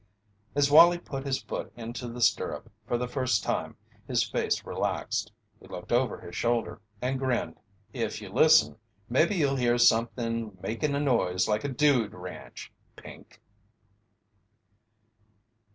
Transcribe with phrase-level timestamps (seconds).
[0.55, 3.77] As Wallie put his foot into the stirrup for the first time
[4.07, 5.31] his face relaxed.
[5.59, 7.59] He looked over his shoulder and grinned:
[7.93, 8.77] "If you listen,
[9.09, 13.39] maybe you'll hear something making a noise like a dude ranch, Pink."